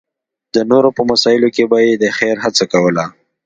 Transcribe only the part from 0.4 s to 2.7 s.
د نورو په مسایلو به یې د خېر هڅه